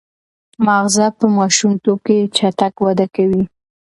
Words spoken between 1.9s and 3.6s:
کې چټک وده کوي.